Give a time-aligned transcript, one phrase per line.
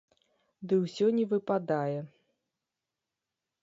[0.71, 1.99] Ды ўсё не выпадае.